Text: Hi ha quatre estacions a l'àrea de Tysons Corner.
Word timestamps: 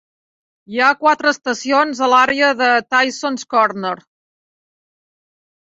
Hi 0.75 0.79
ha 0.79 0.87
quatre 1.01 1.33
estacions 1.35 2.01
a 2.07 2.09
l'àrea 2.15 2.49
de 2.63 2.71
Tysons 2.95 3.47
Corner. 3.55 3.95